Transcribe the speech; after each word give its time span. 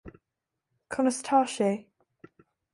Conas 0.95 1.19
atá 1.21 1.45
sé 1.57 1.71